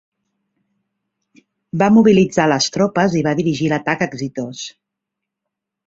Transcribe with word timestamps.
Va 1.83 1.91
"mobilitzar 1.99 2.47
les 2.55 2.71
tropes 2.79 3.21
i 3.21 3.25
va 3.31 3.37
dirigir 3.43 3.71
l'atac 3.75 4.07
exitós". 4.11 4.69